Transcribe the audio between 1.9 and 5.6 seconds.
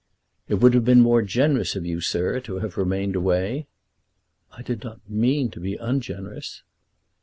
sir, to have remained away." "I did not mean to